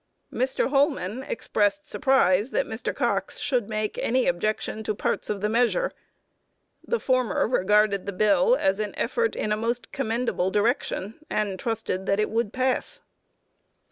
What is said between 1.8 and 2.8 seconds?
surprise that